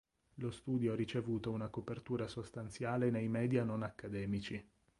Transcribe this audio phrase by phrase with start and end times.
[0.37, 4.67] Lo studio ha ricevuto una copertura sostanziale nei media non accademici.